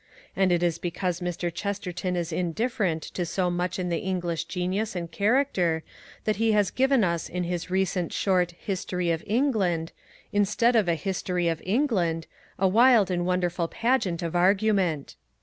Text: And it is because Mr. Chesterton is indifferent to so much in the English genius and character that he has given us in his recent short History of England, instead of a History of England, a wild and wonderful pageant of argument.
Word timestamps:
And 0.35 0.51
it 0.51 0.63
is 0.63 0.79
because 0.79 1.19
Mr. 1.19 1.53
Chesterton 1.53 2.15
is 2.15 2.33
indifferent 2.33 3.03
to 3.03 3.23
so 3.23 3.51
much 3.51 3.77
in 3.77 3.89
the 3.89 3.99
English 3.99 4.45
genius 4.45 4.95
and 4.95 5.11
character 5.11 5.83
that 6.23 6.37
he 6.37 6.53
has 6.53 6.71
given 6.71 7.03
us 7.03 7.29
in 7.29 7.43
his 7.43 7.69
recent 7.69 8.11
short 8.11 8.53
History 8.57 9.11
of 9.11 9.23
England, 9.27 9.91
instead 10.31 10.75
of 10.75 10.87
a 10.87 10.95
History 10.95 11.47
of 11.49 11.61
England, 11.63 12.25
a 12.57 12.67
wild 12.67 13.11
and 13.11 13.27
wonderful 13.27 13.67
pageant 13.67 14.23
of 14.23 14.35
argument. 14.35 15.17